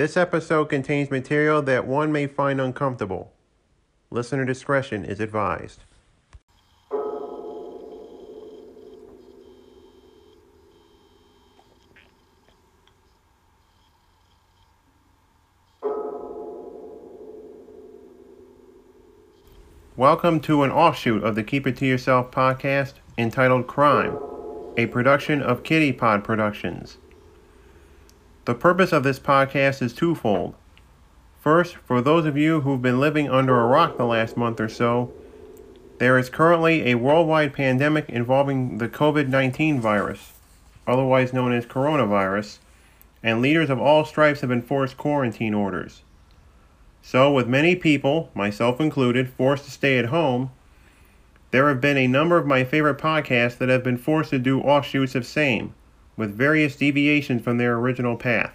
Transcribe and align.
This 0.00 0.16
episode 0.16 0.70
contains 0.70 1.10
material 1.10 1.60
that 1.60 1.86
one 1.86 2.10
may 2.10 2.26
find 2.26 2.58
uncomfortable. 2.58 3.34
Listener 4.10 4.46
discretion 4.46 5.04
is 5.04 5.20
advised. 5.20 5.84
Welcome 19.98 20.40
to 20.40 20.62
an 20.62 20.70
offshoot 20.70 21.22
of 21.22 21.34
the 21.34 21.42
Keep 21.42 21.66
It 21.66 21.76
To 21.76 21.84
Yourself 21.84 22.30
podcast 22.30 22.94
entitled 23.18 23.66
Crime, 23.66 24.16
a 24.78 24.86
production 24.86 25.42
of 25.42 25.62
Kitty 25.62 25.92
Pod 25.92 26.24
Productions. 26.24 26.96
The 28.46 28.54
purpose 28.54 28.90
of 28.92 29.02
this 29.02 29.18
podcast 29.18 29.82
is 29.82 29.92
twofold. 29.92 30.54
First, 31.40 31.76
for 31.76 32.00
those 32.00 32.24
of 32.24 32.38
you 32.38 32.62
who've 32.62 32.80
been 32.80 32.98
living 32.98 33.28
under 33.28 33.60
a 33.60 33.66
rock 33.66 33.98
the 33.98 34.06
last 34.06 34.34
month 34.34 34.58
or 34.60 34.68
so, 34.68 35.12
there 35.98 36.18
is 36.18 36.30
currently 36.30 36.90
a 36.90 36.94
worldwide 36.94 37.52
pandemic 37.52 38.08
involving 38.08 38.78
the 38.78 38.88
COVID 38.88 39.28
19 39.28 39.78
virus, 39.78 40.32
otherwise 40.86 41.34
known 41.34 41.52
as 41.52 41.66
coronavirus, 41.66 42.60
and 43.22 43.42
leaders 43.42 43.68
of 43.68 43.78
all 43.78 44.06
stripes 44.06 44.40
have 44.40 44.50
enforced 44.50 44.96
quarantine 44.96 45.52
orders. 45.52 46.00
So, 47.02 47.30
with 47.30 47.46
many 47.46 47.76
people, 47.76 48.30
myself 48.34 48.80
included, 48.80 49.28
forced 49.28 49.66
to 49.66 49.70
stay 49.70 49.98
at 49.98 50.06
home, 50.06 50.50
there 51.50 51.68
have 51.68 51.82
been 51.82 51.98
a 51.98 52.06
number 52.06 52.38
of 52.38 52.46
my 52.46 52.64
favorite 52.64 52.96
podcasts 52.96 53.58
that 53.58 53.68
have 53.68 53.84
been 53.84 53.98
forced 53.98 54.30
to 54.30 54.38
do 54.38 54.62
offshoots 54.62 55.14
of 55.14 55.26
same, 55.26 55.74
with 56.20 56.36
various 56.36 56.76
deviations 56.76 57.42
from 57.42 57.56
their 57.56 57.76
original 57.76 58.14
path, 58.14 58.52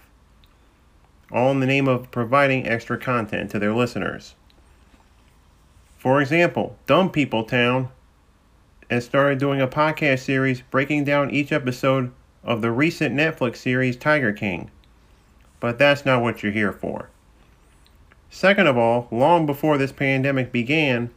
all 1.32 1.50
in 1.50 1.60
the 1.60 1.66
name 1.66 1.88
of 1.88 2.12
providing 2.12 2.68
extra 2.68 2.96
content 2.96 3.50
to 3.50 3.58
their 3.58 3.74
listeners. 3.74 4.36
For 5.98 6.22
example, 6.22 6.78
Dumb 6.86 7.10
People 7.10 7.44
Town 7.44 7.90
has 8.92 9.04
started 9.04 9.40
doing 9.40 9.62
a 9.62 9.68
podcast 9.68 10.20
series 10.20 10.62
breaking 10.62 11.06
down 11.06 11.32
each 11.32 11.52
episode 11.52 12.12
of 12.44 12.62
the 12.62 12.70
recent 12.70 13.16
Netflix 13.16 13.56
series 13.56 13.98
Tiger 13.98 14.32
King. 14.32 14.70
But 15.60 15.80
that's 15.80 16.06
not 16.06 16.22
what 16.22 16.44
you're 16.44 16.52
here 16.52 16.72
for. 16.72 17.10
Second 18.30 18.68
of 18.68 18.78
all, 18.78 19.08
long 19.10 19.48
before 19.48 19.80
this 19.80 19.92
pandemic 19.92 20.52
began, 20.52 21.10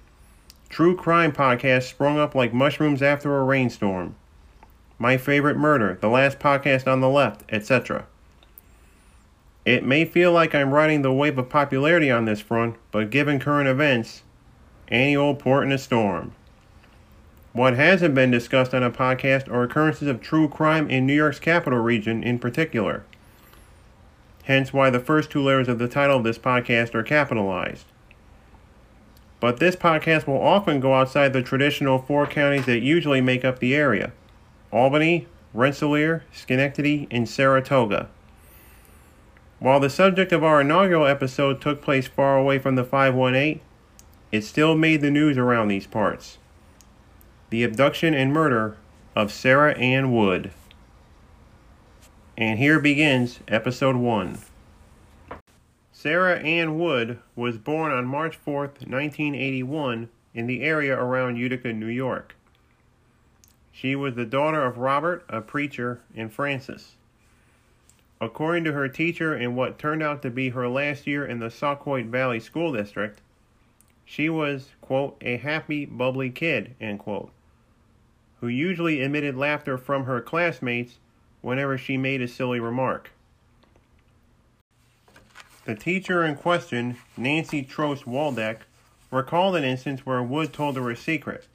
true 0.70 0.96
crime 0.96 1.30
podcasts 1.30 1.90
sprung 1.90 2.18
up 2.18 2.34
like 2.34 2.54
mushrooms 2.54 3.02
after 3.02 3.36
a 3.36 3.44
rainstorm. 3.44 4.14
My 4.98 5.16
Favorite 5.16 5.56
Murder, 5.56 5.98
The 6.00 6.08
Last 6.08 6.38
Podcast 6.38 6.90
on 6.90 7.00
the 7.00 7.08
Left, 7.08 7.42
etc. 7.48 8.06
It 9.64 9.84
may 9.84 10.04
feel 10.04 10.32
like 10.32 10.54
I'm 10.54 10.72
riding 10.72 11.02
the 11.02 11.12
wave 11.12 11.38
of 11.38 11.48
popularity 11.48 12.10
on 12.10 12.24
this 12.24 12.40
front, 12.40 12.76
but 12.90 13.10
given 13.10 13.38
current 13.38 13.68
events, 13.68 14.22
any 14.88 15.14
old 15.14 15.38
port 15.38 15.64
in 15.64 15.72
a 15.72 15.78
storm. 15.78 16.32
What 17.52 17.76
hasn't 17.76 18.14
been 18.14 18.30
discussed 18.30 18.74
on 18.74 18.82
a 18.82 18.90
podcast 18.90 19.48
are 19.48 19.62
occurrences 19.62 20.08
of 20.08 20.20
true 20.20 20.48
crime 20.48 20.90
in 20.90 21.06
New 21.06 21.14
York's 21.14 21.40
capital 21.40 21.78
region 21.78 22.22
in 22.22 22.38
particular 22.38 23.04
hence 24.48 24.72
why 24.72 24.88
the 24.88 24.98
first 24.98 25.30
two 25.30 25.42
letters 25.42 25.68
of 25.68 25.78
the 25.78 25.86
title 25.86 26.16
of 26.16 26.24
this 26.24 26.38
podcast 26.38 26.94
are 26.94 27.02
capitalized. 27.02 27.84
But 29.40 29.60
this 29.60 29.76
podcast 29.76 30.26
will 30.26 30.40
often 30.40 30.80
go 30.80 30.94
outside 30.94 31.34
the 31.34 31.42
traditional 31.42 31.98
four 31.98 32.26
counties 32.26 32.64
that 32.64 32.80
usually 32.80 33.20
make 33.20 33.44
up 33.44 33.58
the 33.58 33.74
area 33.74 34.10
Albany, 34.70 35.26
Rensselaer, 35.54 36.24
Schenectady, 36.32 37.08
and 37.10 37.28
Saratoga. 37.28 38.08
While 39.58 39.80
the 39.80 39.90
subject 39.90 40.32
of 40.32 40.44
our 40.44 40.60
inaugural 40.60 41.06
episode 41.06 41.60
took 41.60 41.82
place 41.82 42.06
far 42.06 42.36
away 42.36 42.58
from 42.58 42.76
the 42.76 42.84
518, 42.84 43.60
it 44.30 44.42
still 44.42 44.76
made 44.76 45.00
the 45.00 45.10
news 45.10 45.36
around 45.38 45.68
these 45.68 45.86
parts. 45.86 46.38
The 47.50 47.64
abduction 47.64 48.14
and 48.14 48.32
murder 48.32 48.76
of 49.16 49.32
Sarah 49.32 49.76
Ann 49.76 50.12
Wood. 50.12 50.52
And 52.36 52.58
here 52.58 52.78
begins 52.78 53.40
episode 53.48 53.96
1. 53.96 54.38
Sarah 55.90 56.38
Ann 56.38 56.78
Wood 56.78 57.18
was 57.34 57.58
born 57.58 57.90
on 57.90 58.06
March 58.06 58.36
4, 58.36 58.60
1981, 58.60 60.08
in 60.34 60.46
the 60.46 60.62
area 60.62 60.96
around 60.96 61.34
Utica, 61.34 61.72
New 61.72 61.86
York. 61.86 62.36
She 63.80 63.94
was 63.94 64.16
the 64.16 64.26
daughter 64.26 64.64
of 64.64 64.78
Robert, 64.78 65.24
a 65.28 65.40
preacher, 65.40 66.00
and 66.12 66.32
Frances. 66.32 66.96
According 68.20 68.64
to 68.64 68.72
her 68.72 68.88
teacher 68.88 69.36
in 69.36 69.54
what 69.54 69.78
turned 69.78 70.02
out 70.02 70.20
to 70.22 70.30
be 70.30 70.48
her 70.48 70.68
last 70.68 71.06
year 71.06 71.24
in 71.24 71.38
the 71.38 71.48
Sauquoit 71.48 72.06
Valley 72.06 72.40
School 72.40 72.72
District, 72.72 73.20
she 74.04 74.28
was, 74.28 74.70
quote, 74.80 75.16
a 75.20 75.36
happy, 75.36 75.84
bubbly 75.84 76.28
kid, 76.28 76.74
end 76.80 76.98
quote, 76.98 77.30
who 78.40 78.48
usually 78.48 79.00
emitted 79.00 79.36
laughter 79.36 79.78
from 79.78 80.06
her 80.06 80.20
classmates 80.20 80.98
whenever 81.40 81.78
she 81.78 81.96
made 81.96 82.20
a 82.20 82.26
silly 82.26 82.58
remark. 82.58 83.12
The 85.66 85.76
teacher 85.76 86.24
in 86.24 86.34
question, 86.34 86.96
Nancy 87.16 87.62
Trost 87.62 88.06
Waldeck, 88.06 88.62
recalled 89.12 89.54
an 89.54 89.62
instance 89.62 90.04
where 90.04 90.20
Wood 90.20 90.52
told 90.52 90.74
her 90.74 90.90
a 90.90 90.96
secret. 90.96 91.46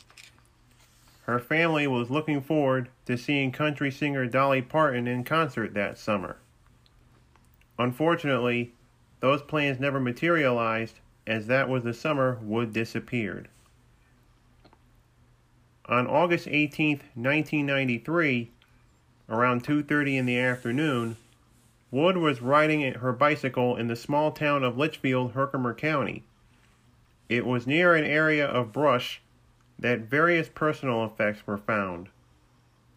Her 1.23 1.39
family 1.39 1.88
was 1.88 2.09
looking 2.09 2.41
forward 2.41 2.89
to 3.06 3.17
seeing 3.17 3.51
country 3.51 3.91
singer 3.91 4.25
Dolly 4.25 4.61
Parton 4.61 5.07
in 5.07 5.23
concert 5.23 5.73
that 5.73 5.97
summer. 5.97 6.38
Unfortunately, 7.79 8.73
those 9.19 9.41
plans 9.41 9.79
never 9.79 10.00
materialized 10.00 11.00
as 11.25 11.47
that 11.47 11.69
was 11.69 11.83
the 11.83 11.94
summer 11.94 12.39
Wood 12.41 12.73
disappeared. 12.73 13.47
On 15.85 16.07
August 16.07 16.47
18, 16.50 17.01
1993, 17.16 18.51
Around 19.29 19.63
2:30 19.63 20.17
in 20.17 20.25
the 20.25 20.38
afternoon, 20.38 21.16
Wood 21.91 22.17
was 22.17 22.41
riding 22.41 22.94
her 22.95 23.13
bicycle 23.13 23.78
in 23.78 23.88
the 23.88 23.95
small 23.95 24.31
town 24.31 24.63
of 24.63 24.78
Litchfield, 24.78 25.31
Herkimer 25.31 25.73
County. 25.73 26.23
It 27.29 27.45
was 27.45 27.66
near 27.66 27.95
an 27.95 28.03
area 28.03 28.45
of 28.45 28.73
brush 28.73 29.22
that 29.83 29.99
various 29.99 30.47
personal 30.47 31.03
effects 31.03 31.45
were 31.45 31.57
found. 31.57 32.07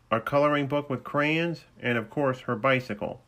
A 0.09 0.21
coloring 0.21 0.69
book 0.69 0.89
with 0.89 1.03
crayons, 1.03 1.65
and 1.83 1.99
of 1.99 2.09
course 2.09 2.43
her 2.43 2.55
bicycle. 2.55 3.21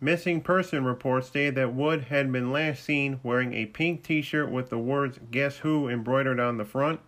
Missing 0.00 0.42
person 0.42 0.84
reports 0.84 1.26
stated 1.26 1.56
that 1.56 1.74
Wood 1.74 2.02
had 2.02 2.30
been 2.30 2.52
last 2.52 2.84
seen 2.84 3.18
wearing 3.24 3.54
a 3.54 3.66
pink 3.66 4.04
t 4.04 4.22
shirt 4.22 4.52
with 4.52 4.70
the 4.70 4.78
words 4.78 5.18
Guess 5.32 5.58
Who 5.58 5.88
embroidered 5.88 6.38
on 6.38 6.56
the 6.56 6.64
front, 6.64 7.00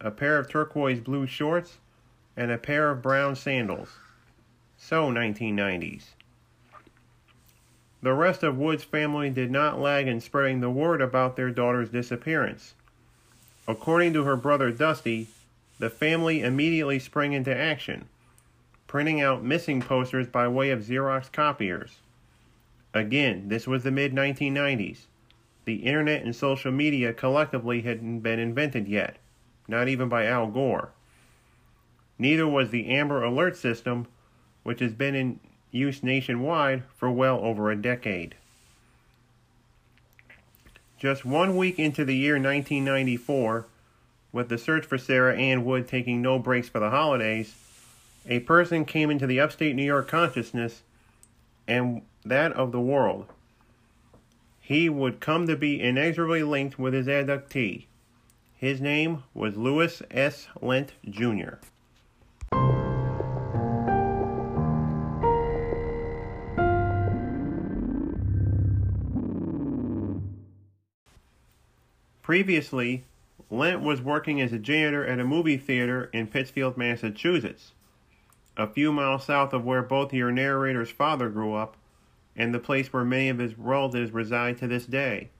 a 0.00 0.10
pair 0.10 0.38
of 0.38 0.48
turquoise 0.48 1.00
blue 1.00 1.26
shorts, 1.26 1.76
and 2.34 2.50
a 2.50 2.56
pair 2.56 2.90
of 2.90 3.02
brown 3.02 3.36
sandals. 3.36 3.98
So 4.78 5.10
1990s. 5.10 6.14
The 8.00 8.14
rest 8.14 8.42
of 8.42 8.56
Wood's 8.56 8.84
family 8.84 9.28
did 9.28 9.50
not 9.50 9.78
lag 9.78 10.08
in 10.08 10.20
spreading 10.20 10.60
the 10.60 10.70
word 10.70 11.02
about 11.02 11.36
their 11.36 11.50
daughter's 11.50 11.90
disappearance. 11.90 12.74
According 13.68 14.14
to 14.14 14.24
her 14.24 14.34
brother 14.34 14.70
Dusty, 14.70 15.26
the 15.78 15.90
family 15.90 16.40
immediately 16.42 16.98
sprang 16.98 17.34
into 17.34 17.54
action, 17.54 18.08
printing 18.86 19.20
out 19.20 19.44
missing 19.44 19.82
posters 19.82 20.26
by 20.26 20.48
way 20.48 20.70
of 20.70 20.80
Xerox 20.80 21.30
copiers. 21.30 21.98
Again, 22.94 23.48
this 23.48 23.66
was 23.66 23.84
the 23.84 23.90
mid 23.90 24.14
1990s. 24.14 25.00
The 25.66 25.84
internet 25.84 26.22
and 26.22 26.34
social 26.34 26.72
media 26.72 27.12
collectively 27.12 27.82
hadn't 27.82 28.20
been 28.20 28.38
invented 28.38 28.88
yet, 28.88 29.18
not 29.68 29.86
even 29.86 30.08
by 30.08 30.24
Al 30.24 30.46
Gore. 30.46 30.92
Neither 32.18 32.48
was 32.48 32.70
the 32.70 32.88
Amber 32.88 33.22
Alert 33.22 33.54
system, 33.54 34.06
which 34.62 34.80
has 34.80 34.94
been 34.94 35.14
in 35.14 35.40
use 35.70 36.02
nationwide 36.02 36.84
for 36.96 37.10
well 37.10 37.38
over 37.40 37.70
a 37.70 37.76
decade. 37.76 38.34
Just 40.98 41.24
one 41.24 41.56
week 41.56 41.78
into 41.78 42.04
the 42.04 42.16
year 42.16 42.34
1994, 42.34 43.66
with 44.32 44.48
the 44.48 44.58
search 44.58 44.84
for 44.84 44.98
Sarah 44.98 45.36
Ann 45.36 45.64
Wood 45.64 45.86
taking 45.86 46.20
no 46.20 46.40
breaks 46.40 46.68
for 46.68 46.80
the 46.80 46.90
holidays, 46.90 47.54
a 48.26 48.40
person 48.40 48.84
came 48.84 49.08
into 49.08 49.26
the 49.26 49.38
upstate 49.38 49.76
New 49.76 49.84
York 49.84 50.08
consciousness 50.08 50.82
and 51.68 52.02
that 52.24 52.52
of 52.52 52.72
the 52.72 52.80
world. 52.80 53.26
He 54.60 54.88
would 54.88 55.20
come 55.20 55.46
to 55.46 55.56
be 55.56 55.80
inexorably 55.80 56.42
linked 56.42 56.78
with 56.78 56.94
his 56.94 57.06
abductee. 57.06 57.86
His 58.56 58.80
name 58.80 59.22
was 59.34 59.56
Louis 59.56 60.02
S. 60.10 60.48
Lent 60.60 60.92
Jr. 61.08 61.54
Previously, 72.28 73.04
Lent 73.48 73.80
was 73.80 74.02
working 74.02 74.38
as 74.38 74.52
a 74.52 74.58
janitor 74.58 75.02
at 75.02 75.18
a 75.18 75.24
movie 75.24 75.56
theater 75.56 76.10
in 76.12 76.26
Pittsfield, 76.26 76.76
Massachusetts, 76.76 77.72
a 78.54 78.66
few 78.66 78.92
miles 78.92 79.24
south 79.24 79.54
of 79.54 79.64
where 79.64 79.80
both 79.80 80.12
your 80.12 80.30
narrator's 80.30 80.90
father 80.90 81.30
grew 81.30 81.54
up 81.54 81.78
and 82.36 82.52
the 82.52 82.58
place 82.58 82.92
where 82.92 83.02
many 83.02 83.30
of 83.30 83.38
his 83.38 83.56
relatives 83.56 84.10
reside 84.10 84.58
to 84.58 84.68
this 84.68 84.84
day. 84.84 85.30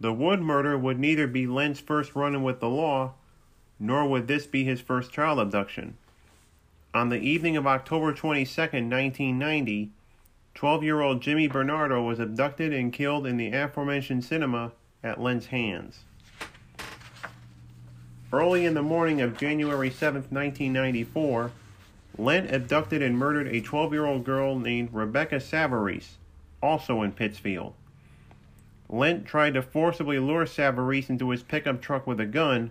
The 0.00 0.12
Wood 0.12 0.40
murder 0.40 0.76
would 0.76 0.98
neither 0.98 1.28
be 1.28 1.46
Lent's 1.46 1.78
first 1.78 2.16
run 2.16 2.34
in 2.34 2.42
with 2.42 2.58
the 2.58 2.68
law, 2.68 3.14
nor 3.78 4.08
would 4.08 4.26
this 4.26 4.46
be 4.46 4.64
his 4.64 4.80
first 4.80 5.12
child 5.12 5.38
abduction. 5.38 5.96
On 6.92 7.10
the 7.10 7.20
evening 7.20 7.56
of 7.56 7.64
October 7.64 8.12
22, 8.12 8.60
1990, 8.60 9.92
12 10.56 10.82
year 10.82 11.00
old 11.00 11.22
Jimmy 11.22 11.46
Bernardo 11.46 12.02
was 12.02 12.18
abducted 12.18 12.72
and 12.72 12.92
killed 12.92 13.24
in 13.24 13.36
the 13.36 13.52
aforementioned 13.52 14.24
cinema 14.24 14.72
at 15.04 15.20
Lent's 15.20 15.46
hands. 15.46 16.00
Early 18.32 18.64
in 18.64 18.74
the 18.74 18.82
morning 18.82 19.20
of 19.20 19.38
January 19.38 19.90
7, 19.90 20.22
1994, 20.22 21.52
Lent 22.18 22.50
abducted 22.52 23.02
and 23.02 23.16
murdered 23.16 23.46
a 23.46 23.60
12 23.60 23.92
year 23.92 24.06
old 24.06 24.24
girl 24.24 24.58
named 24.58 24.88
Rebecca 24.92 25.36
Savarese, 25.36 26.14
also 26.62 27.02
in 27.02 27.12
Pittsfield. 27.12 27.74
Lent 28.88 29.26
tried 29.26 29.54
to 29.54 29.62
forcibly 29.62 30.18
lure 30.18 30.46
Savarese 30.46 31.10
into 31.10 31.30
his 31.30 31.42
pickup 31.42 31.80
truck 31.80 32.06
with 32.06 32.18
a 32.18 32.26
gun. 32.26 32.70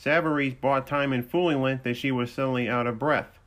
Savarese 0.00 0.60
bought 0.60 0.86
time 0.86 1.12
in 1.12 1.22
fooling 1.22 1.62
Lent 1.62 1.84
that 1.84 1.96
she 1.96 2.12
was 2.12 2.30
suddenly 2.30 2.68
out 2.68 2.86
of 2.86 2.98
breath. 2.98 3.38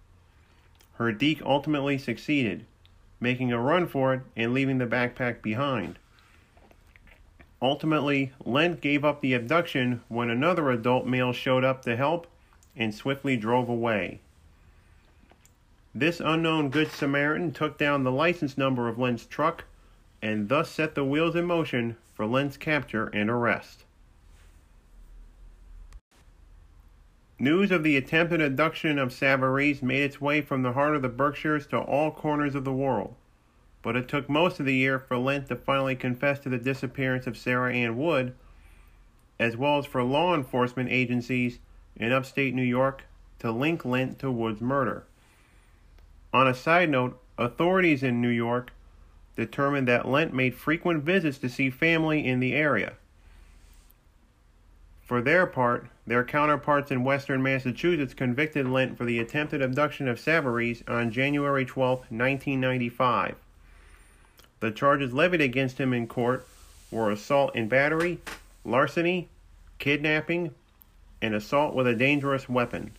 Her 0.94 1.12
deke 1.12 1.42
ultimately 1.44 1.98
succeeded, 1.98 2.66
making 3.20 3.52
a 3.52 3.60
run 3.60 3.88
for 3.88 4.14
it 4.14 4.22
and 4.36 4.54
leaving 4.54 4.78
the 4.78 4.88
backpack 4.88 5.42
behind. 5.42 6.00
Ultimately, 7.62 8.32
Lent 8.46 8.82
gave 8.82 9.04
up 9.04 9.22
the 9.22 9.34
abduction 9.34 10.02
when 10.08 10.30
another 10.30 10.70
adult 10.70 11.08
male 11.08 11.34
showed 11.34 11.64
up 11.64 11.82
to 11.84 11.96
help 11.96 12.28
and 12.76 12.94
swiftly 12.94 13.36
drove 13.36 13.68
away. 13.68 14.20
This 15.96 16.20
unknown 16.20 16.70
Good 16.70 16.92
Samaritan 16.92 17.52
took 17.52 17.80
down 17.80 18.04
the 18.04 18.12
license 18.12 18.58
number 18.58 18.88
of 18.88 19.00
Lent's 19.00 19.26
truck 19.26 19.64
and 20.22 20.50
thus 20.50 20.70
set 20.70 20.94
the 20.94 21.04
wheels 21.04 21.36
in 21.36 21.46
motion 21.46 21.98
for 22.14 22.28
Lent's 22.28 22.58
capture 22.58 23.08
and 23.08 23.30
arrest. 23.30 23.84
News 27.40 27.72
of 27.72 27.84
the 27.84 27.98
attempted 27.98 28.42
abduction 28.42 28.98
of 28.98 29.10
Savarese 29.10 29.84
made 29.84 30.04
its 30.04 30.20
way 30.20 30.42
from 30.42 30.64
the 30.64 30.74
heart 30.74 30.96
of 30.96 31.04
the 31.04 31.10
Berkshires 31.10 31.68
to 31.68 31.78
all 31.78 32.12
corners 32.12 32.56
of 32.56 32.64
the 32.64 32.74
world, 32.74 33.16
but 33.88 33.96
it 33.96 34.10
took 34.10 34.28
most 34.28 34.60
of 34.60 34.66
the 34.66 34.76
year 34.76 35.00
for 35.00 35.18
Lent 35.18 35.48
to 35.48 35.56
finally 35.56 35.96
confess 35.96 36.40
to 36.40 36.50
the 36.50 36.58
disappearance 36.58 37.26
of 37.26 37.38
Sarah 37.38 37.74
Ann 37.74 37.96
Wood, 37.96 38.36
as 39.40 39.56
well 39.56 39.78
as 39.78 39.86
for 39.86 40.04
law 40.04 40.36
enforcement 40.36 40.90
agencies 40.92 41.60
in 41.96 42.12
upstate 42.12 42.54
New 42.54 42.64
York 42.64 43.06
to 43.40 43.50
link 43.50 43.86
Lent 43.86 44.20
to 44.20 44.30
Wood's 44.30 44.60
murder. 44.60 45.06
On 46.34 46.50
a 46.50 46.54
side 46.54 46.90
note, 46.90 47.18
authorities 47.38 48.04
in 48.04 48.22
New 48.22 48.28
York 48.28 48.74
determined 49.38 49.88
that 49.88 50.06
Lent 50.06 50.34
made 50.34 50.54
frequent 50.54 51.06
visits 51.06 51.38
to 51.38 51.48
see 51.48 51.70
family 51.70 52.28
in 52.28 52.42
the 52.42 52.56
area. 52.56 52.92
For 55.06 55.22
their 55.22 55.46
part, 55.46 55.88
their 56.06 56.26
counterparts 56.26 56.92
in 56.92 57.06
western 57.06 57.42
Massachusetts 57.42 58.14
convicted 58.14 58.68
Lent 58.68 58.98
for 58.98 59.06
the 59.06 59.20
attempted 59.20 59.62
abduction 59.62 60.10
of 60.10 60.20
Savarese 60.20 60.84
on 60.90 61.10
January 61.10 61.64
12, 61.64 62.00
1995. 62.00 63.36
The 64.60 64.72
charges 64.72 65.14
levied 65.14 65.42
against 65.42 65.80
him 65.80 65.94
in 65.94 66.08
court 66.08 66.48
were 66.90 67.12
assault 67.12 67.52
and 67.54 67.70
battery, 67.70 68.20
larceny, 68.66 69.30
kidnapping, 69.78 70.52
and 71.22 71.36
assault 71.36 71.76
with 71.76 71.86
a 71.86 71.94
dangerous 71.94 72.50
weapon. 72.50 72.92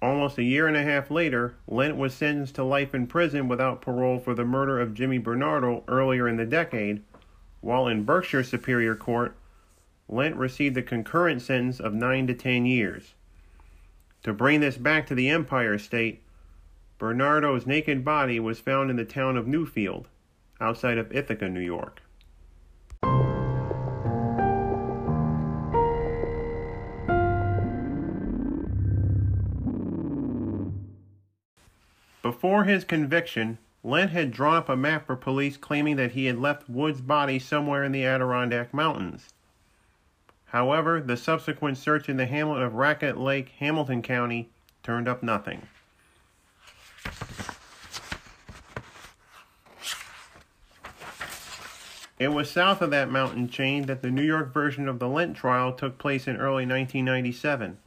Almost 0.00 0.38
a 0.38 0.44
year 0.44 0.68
and 0.68 0.76
a 0.76 0.84
half 0.84 1.10
later, 1.10 1.56
Lent 1.66 1.96
was 1.96 2.14
sentenced 2.14 2.54
to 2.54 2.62
life 2.62 2.94
in 2.94 3.08
prison 3.08 3.48
without 3.48 3.80
parole 3.80 4.20
for 4.20 4.32
the 4.32 4.44
murder 4.44 4.80
of 4.80 4.94
Jimmy 4.94 5.18
Bernardo 5.18 5.82
earlier 5.88 6.28
in 6.28 6.36
the 6.36 6.46
decade, 6.46 7.02
while 7.60 7.88
in 7.88 8.04
Berkshire 8.04 8.44
Superior 8.44 8.94
Court, 8.94 9.34
Lent 10.08 10.36
received 10.36 10.76
a 10.76 10.82
concurrent 10.82 11.42
sentence 11.42 11.80
of 11.80 11.94
9 11.94 12.28
to 12.28 12.34
10 12.34 12.64
years. 12.64 13.14
To 14.22 14.32
bring 14.32 14.60
this 14.60 14.76
back 14.76 15.06
to 15.08 15.16
the 15.16 15.28
Empire 15.28 15.78
State, 15.78 16.22
Bernardo's 16.98 17.66
naked 17.66 18.04
body 18.04 18.38
was 18.38 18.60
found 18.60 18.90
in 18.90 18.96
the 18.96 19.04
town 19.04 19.36
of 19.36 19.46
Newfield, 19.46 20.06
outside 20.60 20.98
of 20.98 21.12
Ithaca, 21.12 21.48
New 21.48 21.60
York. 21.60 22.02
Before 32.22 32.64
his 32.64 32.84
conviction, 32.84 33.58
Lent 33.82 34.10
had 34.10 34.32
drawn 34.32 34.56
up 34.56 34.68
a 34.68 34.76
map 34.76 35.06
for 35.06 35.16
police 35.16 35.56
claiming 35.56 35.96
that 35.96 36.12
he 36.12 36.26
had 36.26 36.38
left 36.38 36.68
Wood's 36.68 37.00
body 37.00 37.38
somewhere 37.38 37.82
in 37.82 37.92
the 37.92 38.04
Adirondack 38.04 38.74
Mountains. 38.74 39.32
However, 40.46 41.00
the 41.00 41.16
subsequent 41.16 41.78
search 41.78 42.08
in 42.08 42.16
the 42.16 42.26
hamlet 42.26 42.62
of 42.62 42.74
Raquette 42.74 43.18
Lake, 43.18 43.50
Hamilton 43.58 44.02
County, 44.02 44.50
turned 44.82 45.08
up 45.08 45.22
nothing. 45.22 45.68
It 52.18 52.32
was 52.32 52.50
south 52.50 52.82
of 52.82 52.90
that 52.90 53.10
mountain 53.10 53.48
chain 53.48 53.86
that 53.86 54.02
the 54.02 54.10
New 54.10 54.22
York 54.22 54.52
version 54.52 54.88
of 54.88 54.98
the 54.98 55.08
Lent 55.08 55.36
trial 55.36 55.72
took 55.72 55.98
place 55.98 56.26
in 56.26 56.36
early 56.36 56.66
1997. 56.66 57.78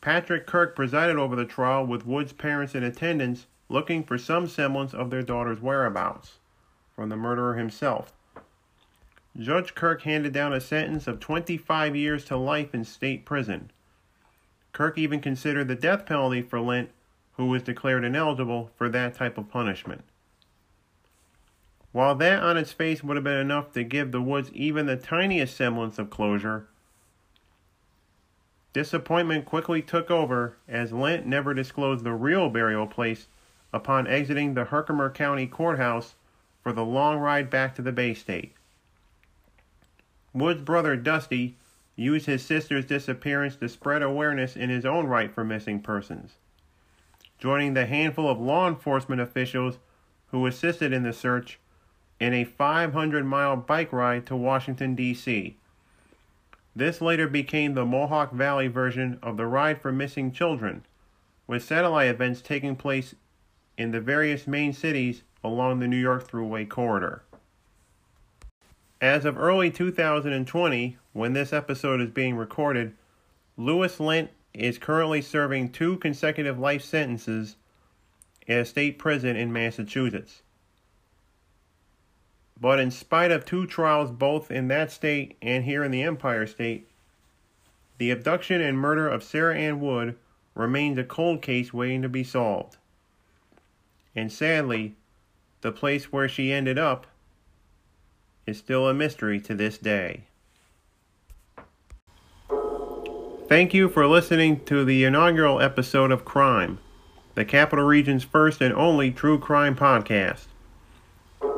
Patrick 0.00 0.46
Kirk 0.46 0.76
presided 0.76 1.16
over 1.16 1.34
the 1.34 1.44
trial 1.44 1.84
with 1.84 2.06
Wood's 2.06 2.32
parents 2.32 2.74
in 2.74 2.84
attendance, 2.84 3.46
looking 3.68 4.04
for 4.04 4.16
some 4.16 4.46
semblance 4.46 4.94
of 4.94 5.10
their 5.10 5.22
daughter's 5.22 5.60
whereabouts 5.60 6.38
from 6.94 7.08
the 7.08 7.16
murderer 7.16 7.54
himself. 7.54 8.12
Judge 9.36 9.74
Kirk 9.74 10.02
handed 10.02 10.32
down 10.32 10.52
a 10.52 10.60
sentence 10.60 11.06
of 11.06 11.18
25 11.18 11.96
years 11.96 12.24
to 12.26 12.36
life 12.36 12.74
in 12.74 12.84
state 12.84 13.24
prison. 13.24 13.70
Kirk 14.72 14.98
even 14.98 15.20
considered 15.20 15.68
the 15.68 15.74
death 15.74 16.06
penalty 16.06 16.42
for 16.42 16.60
Lent, 16.60 16.90
who 17.36 17.46
was 17.46 17.62
declared 17.62 18.04
ineligible 18.04 18.70
for 18.76 18.88
that 18.88 19.14
type 19.14 19.38
of 19.38 19.50
punishment. 19.50 20.04
While 21.92 22.14
that 22.16 22.42
on 22.42 22.56
its 22.56 22.72
face 22.72 23.04
would 23.04 23.16
have 23.16 23.24
been 23.24 23.38
enough 23.38 23.72
to 23.72 23.84
give 23.84 24.10
the 24.10 24.22
Woods 24.22 24.50
even 24.52 24.86
the 24.86 24.96
tiniest 24.96 25.56
semblance 25.56 25.98
of 25.98 26.10
closure, 26.10 26.66
Disappointment 28.72 29.44
quickly 29.44 29.82
took 29.82 30.10
over 30.10 30.56
as 30.66 30.92
Lent 30.92 31.26
never 31.26 31.52
disclosed 31.52 32.04
the 32.04 32.14
real 32.14 32.48
burial 32.48 32.86
place 32.86 33.26
upon 33.72 34.06
exiting 34.06 34.54
the 34.54 34.64
Herkimer 34.64 35.10
County 35.10 35.46
Courthouse 35.46 36.14
for 36.62 36.72
the 36.72 36.84
long 36.84 37.18
ride 37.18 37.50
back 37.50 37.74
to 37.74 37.82
the 37.82 37.92
Bay 37.92 38.14
State. 38.14 38.54
Wood's 40.32 40.62
brother 40.62 40.96
Dusty 40.96 41.56
used 41.96 42.24
his 42.24 42.42
sister's 42.42 42.86
disappearance 42.86 43.56
to 43.56 43.68
spread 43.68 44.02
awareness 44.02 44.56
in 44.56 44.70
his 44.70 44.86
own 44.86 45.06
right 45.06 45.30
for 45.30 45.44
missing 45.44 45.80
persons, 45.80 46.36
joining 47.38 47.74
the 47.74 47.84
handful 47.84 48.30
of 48.30 48.40
law 48.40 48.66
enforcement 48.66 49.20
officials 49.20 49.78
who 50.28 50.46
assisted 50.46 50.94
in 50.94 51.02
the 51.02 51.12
search 51.12 51.58
in 52.22 52.32
a 52.32 52.44
500 52.44 53.26
mile 53.26 53.56
bike 53.56 53.92
ride 53.92 54.24
to 54.24 54.36
Washington, 54.36 54.94
D.C. 54.94 55.56
This 56.74 57.00
later 57.00 57.26
became 57.26 57.74
the 57.74 57.84
Mohawk 57.84 58.32
Valley 58.32 58.68
version 58.68 59.18
of 59.20 59.36
the 59.36 59.46
Ride 59.46 59.82
for 59.82 59.90
Missing 59.90 60.30
Children, 60.30 60.86
with 61.48 61.64
satellite 61.64 62.10
events 62.10 62.40
taking 62.40 62.76
place 62.76 63.16
in 63.76 63.90
the 63.90 64.00
various 64.00 64.46
main 64.46 64.72
cities 64.72 65.22
along 65.42 65.80
the 65.80 65.88
New 65.88 65.96
York 65.96 66.30
Thruway 66.30 66.68
corridor. 66.68 67.24
As 69.00 69.24
of 69.24 69.36
early 69.36 69.72
2020, 69.72 70.98
when 71.12 71.32
this 71.32 71.52
episode 71.52 72.00
is 72.00 72.10
being 72.10 72.36
recorded, 72.36 72.94
Louis 73.56 73.98
Lent 73.98 74.30
is 74.54 74.78
currently 74.78 75.22
serving 75.22 75.72
two 75.72 75.96
consecutive 75.96 76.60
life 76.60 76.84
sentences 76.84 77.56
at 78.46 78.60
a 78.60 78.64
state 78.64 78.96
prison 78.96 79.34
in 79.34 79.52
Massachusetts. 79.52 80.41
But 82.62 82.78
in 82.78 82.92
spite 82.92 83.32
of 83.32 83.44
two 83.44 83.66
trials 83.66 84.12
both 84.12 84.48
in 84.48 84.68
that 84.68 84.92
state 84.92 85.36
and 85.42 85.64
here 85.64 85.82
in 85.82 85.90
the 85.90 86.04
Empire 86.04 86.46
State, 86.46 86.88
the 87.98 88.12
abduction 88.12 88.60
and 88.60 88.78
murder 88.78 89.08
of 89.08 89.24
Sarah 89.24 89.58
Ann 89.58 89.80
Wood 89.80 90.16
remains 90.54 90.96
a 90.96 91.02
cold 91.02 91.42
case 91.42 91.74
waiting 91.74 92.02
to 92.02 92.08
be 92.08 92.22
solved. 92.22 92.76
And 94.14 94.30
sadly, 94.30 94.94
the 95.62 95.72
place 95.72 96.12
where 96.12 96.28
she 96.28 96.52
ended 96.52 96.78
up 96.78 97.08
is 98.46 98.58
still 98.58 98.88
a 98.88 98.94
mystery 98.94 99.40
to 99.40 99.56
this 99.56 99.76
day. 99.76 100.22
Thank 103.48 103.74
you 103.74 103.88
for 103.88 104.06
listening 104.06 104.64
to 104.66 104.84
the 104.84 105.02
inaugural 105.02 105.60
episode 105.60 106.12
of 106.12 106.24
Crime, 106.24 106.78
the 107.34 107.44
Capital 107.44 107.84
Region's 107.84 108.22
first 108.22 108.60
and 108.60 108.72
only 108.72 109.10
true 109.10 109.40
crime 109.40 109.74
podcast. 109.74 110.44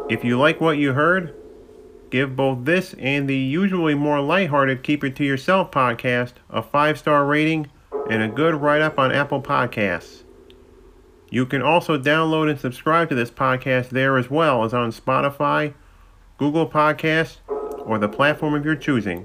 If 0.08 0.22
you 0.22 0.38
like 0.38 0.60
what 0.60 0.76
you 0.76 0.92
heard, 0.92 1.34
give 2.10 2.36
both 2.36 2.64
this 2.64 2.94
and 2.98 3.28
the 3.28 3.36
usually 3.36 3.94
more 3.94 4.20
lighthearted 4.20 4.82
Keep 4.82 5.02
It 5.04 5.16
To 5.16 5.24
Yourself 5.24 5.70
podcast 5.70 6.34
a 6.50 6.62
five 6.62 6.98
star 6.98 7.24
rating 7.24 7.70
and 8.10 8.22
a 8.22 8.28
good 8.28 8.54
write 8.54 8.82
up 8.82 8.98
on 8.98 9.12
Apple 9.12 9.40
Podcasts. 9.40 10.22
You 11.30 11.46
can 11.46 11.62
also 11.62 11.98
download 11.98 12.50
and 12.50 12.60
subscribe 12.60 13.08
to 13.08 13.14
this 13.14 13.30
podcast 13.30 13.88
there 13.88 14.18
as 14.18 14.30
well 14.30 14.62
as 14.62 14.74
on 14.74 14.92
Spotify, 14.92 15.72
Google 16.38 16.68
Podcasts, 16.68 17.38
or 17.78 17.98
the 17.98 18.08
platform 18.08 18.54
of 18.54 18.64
your 18.64 18.76
choosing. 18.76 19.24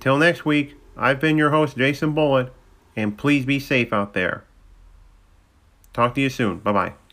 Till 0.00 0.18
next 0.18 0.44
week, 0.44 0.74
I've 0.96 1.20
been 1.20 1.38
your 1.38 1.50
host, 1.50 1.76
Jason 1.76 2.12
Bullitt, 2.12 2.52
and 2.96 3.16
please 3.16 3.46
be 3.46 3.60
safe 3.60 3.92
out 3.92 4.14
there. 4.14 4.44
Talk 5.92 6.14
to 6.16 6.20
you 6.20 6.28
soon. 6.28 6.58
Bye 6.58 6.72
bye. 6.72 7.05